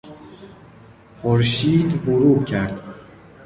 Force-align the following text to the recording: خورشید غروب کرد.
خورشید 1.17 1.91
غروب 2.05 2.45
کرد. 2.45 2.81